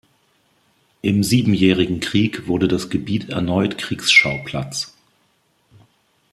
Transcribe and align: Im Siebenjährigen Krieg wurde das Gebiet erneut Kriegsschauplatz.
Im 1.03 1.21
Siebenjährigen 1.23 1.99
Krieg 1.99 2.47
wurde 2.47 2.67
das 2.67 2.89
Gebiet 2.89 3.29
erneut 3.29 3.77
Kriegsschauplatz. 3.77 4.95